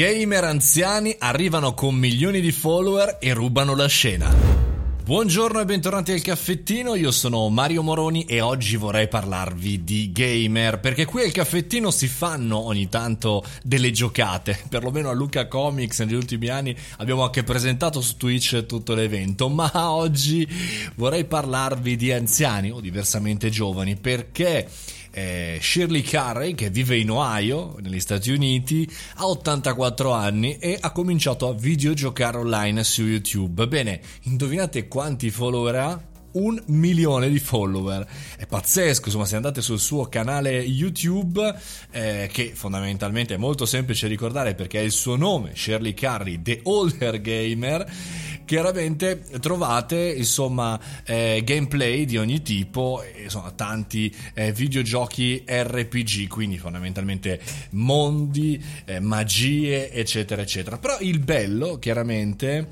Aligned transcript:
Gamer 0.00 0.44
anziani 0.44 1.14
arrivano 1.18 1.74
con 1.74 1.94
milioni 1.94 2.40
di 2.40 2.52
follower 2.52 3.18
e 3.20 3.34
rubano 3.34 3.76
la 3.76 3.86
scena. 3.86 4.34
Buongiorno 5.04 5.60
e 5.60 5.66
bentornati 5.66 6.12
al 6.12 6.22
caffettino, 6.22 6.94
io 6.94 7.10
sono 7.10 7.46
Mario 7.50 7.82
Moroni 7.82 8.24
e 8.24 8.40
oggi 8.40 8.76
vorrei 8.76 9.08
parlarvi 9.08 9.84
di 9.84 10.10
gamer, 10.10 10.80
perché 10.80 11.04
qui 11.04 11.24
al 11.24 11.32
caffettino 11.32 11.90
si 11.90 12.08
fanno 12.08 12.60
ogni 12.60 12.88
tanto 12.88 13.44
delle 13.62 13.90
giocate, 13.90 14.58
perlomeno 14.70 15.10
a 15.10 15.12
Luca 15.12 15.48
Comics 15.48 15.98
negli 15.98 16.14
ultimi 16.14 16.48
anni 16.48 16.74
abbiamo 16.96 17.22
anche 17.22 17.42
presentato 17.42 18.00
su 18.00 18.16
Twitch 18.16 18.64
tutto 18.64 18.94
l'evento, 18.94 19.50
ma 19.50 19.90
oggi 19.90 20.48
vorrei 20.94 21.26
parlarvi 21.26 21.96
di 21.96 22.10
anziani 22.10 22.70
o 22.70 22.80
diversamente 22.80 23.50
giovani, 23.50 23.96
perché 23.96 24.66
eh, 25.10 25.58
Shirley 25.60 26.02
Carey, 26.02 26.54
che 26.54 26.70
vive 26.70 26.96
in 26.96 27.10
Ohio, 27.10 27.76
negli 27.80 28.00
Stati 28.00 28.30
Uniti, 28.30 28.88
ha 29.16 29.26
84 29.26 30.12
anni 30.12 30.58
e 30.58 30.78
ha 30.80 30.92
cominciato 30.92 31.48
a 31.48 31.54
videogiocare 31.54 32.38
online 32.38 32.84
su 32.84 33.02
YouTube. 33.02 33.66
Bene, 33.68 34.00
indovinate 34.22 34.88
quanti 34.88 35.30
follower 35.30 35.74
ha? 35.76 36.08
un 36.32 36.60
milione 36.66 37.28
di 37.28 37.38
follower. 37.38 38.06
È 38.36 38.46
pazzesco, 38.46 39.06
insomma, 39.06 39.24
se 39.24 39.36
andate 39.36 39.62
sul 39.62 39.80
suo 39.80 40.04
canale 40.06 40.60
YouTube, 40.60 41.54
eh, 41.90 42.28
che 42.32 42.52
fondamentalmente 42.54 43.34
è 43.34 43.36
molto 43.36 43.66
semplice 43.66 44.06
ricordare 44.06 44.54
perché 44.54 44.80
è 44.80 44.82
il 44.82 44.92
suo 44.92 45.16
nome, 45.16 45.52
Shirley 45.54 45.94
Carey, 45.94 46.40
The 46.42 46.60
Older 46.64 47.20
Gamer 47.20 47.90
chiaramente 48.50 49.22
trovate 49.38 50.12
insomma 50.16 50.76
eh, 51.04 51.40
gameplay 51.44 52.04
di 52.04 52.16
ogni 52.16 52.42
tipo 52.42 53.00
insomma 53.22 53.52
tanti 53.52 54.12
eh, 54.34 54.50
videogiochi 54.50 55.44
RPG 55.46 56.26
quindi 56.26 56.58
fondamentalmente 56.58 57.40
mondi 57.70 58.60
eh, 58.86 58.98
magie 58.98 59.92
eccetera 59.92 60.42
eccetera. 60.42 60.78
Però 60.78 60.98
il 60.98 61.20
bello 61.20 61.78
chiaramente 61.78 62.66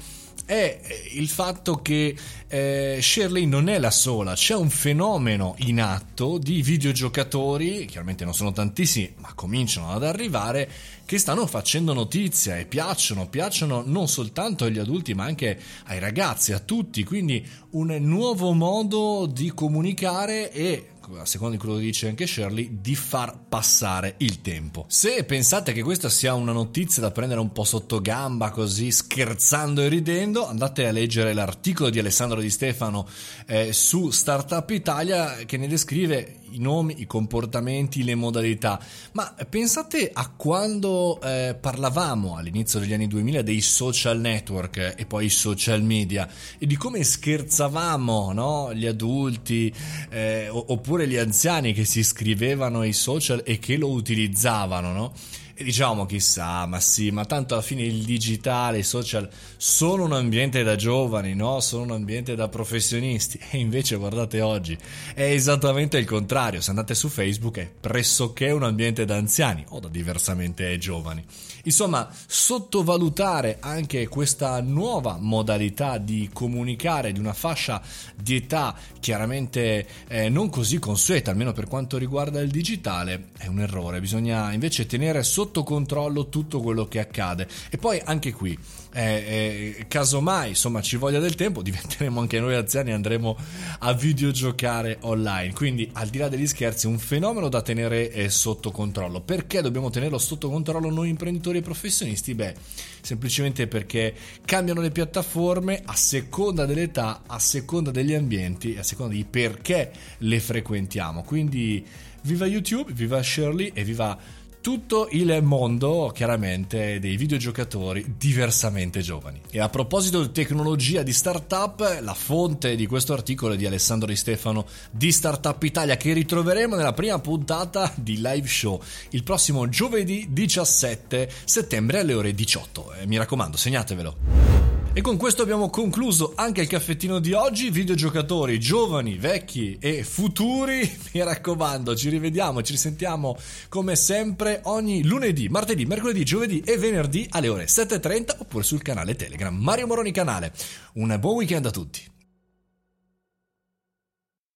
è 0.49 0.81
il 1.13 1.29
fatto 1.29 1.83
che 1.83 2.17
eh, 2.49 2.99
Shirley 3.03 3.45
non 3.45 3.69
è 3.69 3.79
la 3.79 3.91
sola, 3.91 4.33
c'è 4.33 4.55
un 4.55 4.71
fenomeno 4.71 5.55
in 5.59 5.79
atto 5.79 6.39
di 6.39 6.63
videogiocatori, 6.63 7.85
chiaramente 7.85 8.25
non 8.25 8.33
sono 8.33 8.51
tantissimi, 8.51 9.13
ma 9.19 9.35
cominciano 9.35 9.91
ad 9.91 10.05
arrivare, 10.05 10.71
che 11.05 11.19
stanno 11.19 11.47
facendo 11.47 11.93
notizia 11.93 12.57
e 12.57 12.65
piacciono, 12.65 13.29
piacciono 13.29 13.83
non 13.85 14.09
soltanto 14.09 14.65
agli 14.65 14.79
adulti, 14.79 15.13
ma 15.13 15.25
anche 15.25 15.61
ai 15.85 15.99
ragazzi, 15.99 16.55
a 16.55 16.61
tutti, 16.61 17.05
quindi 17.05 17.47
un 17.73 17.95
nuovo 18.01 18.53
modo 18.53 19.27
di 19.31 19.53
comunicare 19.53 20.51
e 20.51 20.93
a 21.17 21.25
seconda 21.25 21.55
di 21.55 21.61
quello 21.61 21.77
che 21.77 21.85
dice 21.85 22.09
anche 22.09 22.27
Shirley, 22.27 22.79
di 22.81 22.95
far 22.95 23.39
passare 23.49 24.15
il 24.19 24.41
tempo. 24.41 24.85
Se 24.89 25.25
pensate 25.25 25.73
che 25.73 25.83
questa 25.83 26.09
sia 26.09 26.35
una 26.35 26.53
notizia 26.53 27.03
da 27.03 27.11
prendere 27.11 27.41
un 27.41 27.53
po' 27.53 27.65
sotto 27.65 28.01
gamba, 28.01 28.51
così 28.51 28.91
scherzando 28.91 29.83
e 29.83 29.89
ridendo, 29.89 30.47
andate 30.47 30.87
a 30.87 30.93
leggere 30.93 31.33
l'articolo 31.33 31.91
di 31.91 31.99
Alessandro 31.99 32.41
Di 32.41 32.51
Stefano 32.51 33.09
eh, 33.47 33.73
su 33.73 34.11
Startup 34.11 34.69
Italia 34.71 35.37
che 35.47 35.57
ne 35.57 35.69
descrive 35.69 36.41
i 36.53 36.59
nomi, 36.59 37.01
i 37.01 37.07
comportamenti, 37.07 38.05
le 38.05 38.15
modalità. 38.15 38.81
Ma 39.13 39.35
pensate 39.49 40.11
a 40.13 40.31
quando 40.31 41.21
eh, 41.21 41.57
parlavamo 41.59 42.37
all'inizio 42.37 42.79
degli 42.79 42.93
anni 42.93 43.07
2000 43.07 43.43
dei 43.43 43.61
social 43.61 44.21
network 44.21 44.95
e 44.97 45.07
poi 45.07 45.27
i 45.27 45.31
social 45.31 45.83
media 45.83 46.29
e 46.59 46.67
di 46.67 46.77
come 46.77 47.03
scherzavamo 47.03 48.33
no? 48.33 48.75
gli 48.75 48.87
adulti 48.87 49.73
eh, 50.11 50.49
oppure 50.49 51.07
gli 51.07 51.17
anziani 51.17 51.73
che 51.73 51.85
si 51.85 52.01
iscrivevano 52.01 52.81
ai 52.81 52.93
social 52.93 53.43
e 53.45 53.59
che 53.59 53.77
lo 53.77 53.91
utilizzavano, 53.91 54.93
no? 54.93 55.13
E 55.61 55.65
diciamo 55.65 56.07
chissà, 56.07 56.67
ma 56.67 56.79
sì, 56.79 57.11
ma 57.11 57.25
tanto 57.25 57.55
alla 57.55 57.65
fine 57.65 57.83
il 57.83 58.05
digitale, 58.05 58.79
i 58.79 58.85
social 58.85 59.29
sono 59.57 60.05
un 60.05 60.13
ambiente 60.13 60.63
da 60.63 60.77
giovani, 60.77 61.35
no? 61.35 61.59
Sono 61.59 61.83
un 61.83 61.91
ambiente 61.91 62.37
da 62.37 62.47
professionisti. 62.47 63.41
E 63.51 63.59
invece 63.59 63.97
guardate 63.97 64.41
oggi, 64.41 64.79
è 65.15 65.23
esattamente 65.23 65.99
il 65.99 66.05
contrario. 66.05 66.61
Se 66.61 66.71
andate 66.71 66.95
su 66.95 67.09
Facebook 67.09 67.59
è 67.59 67.69
pressoché 67.69 68.53
un 68.53 68.63
ambiente 68.63 69.05
da 69.05 69.17
anziani 69.17 69.65
o 69.71 69.81
da 69.81 69.89
diversamente 69.89 70.79
giovani. 70.79 71.25
Insomma, 71.65 72.09
sottovalutare 72.27 73.57
anche 73.61 74.07
questa 74.07 74.61
nuova 74.61 75.17
modalità 75.19 75.99
di 75.99 76.31
comunicare 76.33 77.11
di 77.11 77.19
una 77.19 77.33
fascia 77.33 77.83
di 78.15 78.37
età 78.37 78.77
chiaramente 79.01 79.87
eh, 80.07 80.29
non 80.29 80.51
così 80.51 80.79
consueta, 80.79 81.31
almeno 81.31 81.53
per 81.53 81.67
quanto 81.67 81.99
riguarda 81.99 82.41
il 82.41 82.51
digitale, 82.51 83.31
è 83.37 83.49
un 83.49 83.61
errore. 83.61 84.01
Bisogna 84.01 84.53
invece 84.53 84.87
tenere 84.87 85.23
sotto 85.23 85.48
sotto 85.49 85.63
controllo 85.63 86.29
tutto 86.29 86.61
quello 86.61 86.87
che 86.87 87.01
accade. 87.01 87.49
E 87.71 87.79
poi 87.79 88.01
anche 88.05 88.33
qui, 88.33 88.57
eh, 88.93 89.77
eh, 89.79 89.87
casomai 89.89 90.51
insomma 90.51 90.81
ci 90.83 90.97
voglia 90.97 91.19
del 91.19 91.35
tempo, 91.35 91.63
diventeremo 91.63 92.21
anche 92.21 92.39
noi 92.39 92.55
anziani 92.55 92.91
e 92.91 92.93
andremo 92.93 93.37
a 93.81 93.93
videogiocare 93.95 94.99
online. 95.01 95.53
Quindi, 95.55 95.89
al 95.95 96.09
di 96.09 96.19
là 96.19 96.29
degli 96.29 96.47
scherzi, 96.47 96.87
un 96.87 96.99
fenomeno 96.99 97.49
da 97.49 97.63
tenere 97.63 98.11
eh, 98.13 98.29
sotto 98.29 98.71
controllo. 98.71 99.23
Perché 99.23 99.63
dobbiamo 99.63 99.89
tenerlo 99.91 100.19
sotto 100.19 100.51
controllo 100.51 100.91
noi 100.91 101.09
imprenditori 101.09 101.59
e 101.59 101.63
professionisti? 101.63 102.35
Beh, 102.35 102.55
semplicemente 103.01 103.67
perché 103.67 104.15
cambiano 104.45 104.83
le 104.83 104.91
piattaforme 104.91 105.81
a 105.85 105.95
seconda 105.95 106.67
dell'età, 106.67 107.23
a 107.27 107.39
seconda 107.39 107.91
degli 107.91 108.13
ambienti, 108.13 108.77
a 108.77 108.83
seconda 108.83 109.15
di 109.15 109.25
perché 109.25 109.91
le 110.19 110.41
frequentiamo. 110.41 111.23
Quindi, 111.23 111.85
viva 112.23 112.47
YouTube, 112.47 112.93
viva 112.93 113.23
Shirley 113.23 113.71
e 113.73 113.85
viva 113.85 114.19
tutto 114.61 115.09
il 115.13 115.41
mondo 115.43 116.11
chiaramente 116.15 116.99
dei 116.99 117.17
videogiocatori 117.17 118.15
diversamente 118.17 119.01
giovani. 119.01 119.41
E 119.51 119.61
a 119.61 119.69
proposito 119.69 120.21
di 120.23 120.33
tecnologia 120.33 121.03
di 121.03 121.13
startup, 121.13 121.99
la 122.01 122.15
fonte 122.15 122.77
di 122.77 122.87
questo 122.87 123.13
articolo 123.13 123.55
è 123.55 123.57
di 123.57 123.67
Alessandro 123.67 124.09
Di 124.09 124.17
Stefano 124.17 124.67
di 124.91 125.13
Startup 125.13 125.63
Italia 125.63 125.97
che 125.97 126.13
ritroveremo 126.13 126.77
nella 126.77 126.93
prima 126.93 127.19
puntata 127.19 127.93
di 127.97 128.17
live 128.17 128.47
show 128.47 128.81
il 129.11 129.23
prossimo 129.23 129.69
giovedì 129.69 130.29
17 130.31 131.31
settembre 131.45 132.01
alle 132.01 132.15
ore 132.15 132.35
18. 132.35 132.95
Eh, 132.95 133.07
mi 133.07 133.17
raccomando, 133.17 133.57
segnatevelo. 133.57 134.58
E 134.99 135.01
con 135.01 135.17
questo 135.17 135.43
abbiamo 135.43 135.71
concluso 135.71 136.33
anche 136.35 136.63
il 136.63 136.67
caffettino 136.67 137.21
di 137.21 137.33
oggi. 137.33 137.71
Videogiocatori 137.71 138.59
giovani, 138.59 139.17
vecchi 139.17 139.79
e 139.79 140.03
futuri, 140.03 140.81
mi 141.15 141.23
raccomando, 141.23 141.95
ci 141.95 142.09
rivediamo, 142.09 142.63
ci 142.63 142.73
risentiamo 142.73 143.37
come 143.69 143.95
sempre 143.95 144.59
ogni 144.65 145.05
lunedì, 145.05 145.49
martedì, 145.49 145.87
mercoledì, 145.87 146.25
giovedì 146.25 146.63
e 146.63 146.79
venerdì 146.79 147.29
alle 147.31 147.47
ore 147.47 147.67
7.30 147.67 148.39
oppure 148.41 148.65
sul 148.65 148.83
canale 148.83 149.15
Telegram 149.15 149.55
Mario 149.55 149.87
Moroni 149.87 150.11
Canale. 150.11 150.53
Un 150.95 151.17
buon 151.21 151.37
weekend 151.37 151.67
a 151.67 151.71
tutti. 151.71 152.18